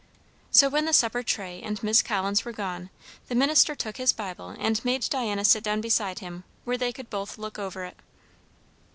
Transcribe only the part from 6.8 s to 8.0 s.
could both look over it.